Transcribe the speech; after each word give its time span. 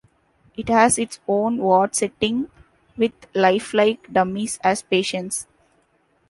It 0.57 0.67
has 0.69 0.97
its 0.97 1.19
own 1.27 1.57
ward 1.59 1.93
setting 1.93 2.49
with 2.97 3.11
lifelike 3.35 4.11
dummies 4.11 4.57
as 4.63 4.81
patients. 4.81 5.45